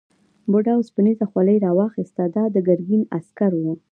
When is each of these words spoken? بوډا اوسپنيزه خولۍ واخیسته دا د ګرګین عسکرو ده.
بوډا 0.51 0.73
اوسپنيزه 0.77 1.25
خولۍ 1.31 1.57
واخیسته 1.79 2.23
دا 2.35 2.43
د 2.55 2.57
ګرګین 2.67 3.01
عسکرو 3.17 3.59
ده. 3.65 3.73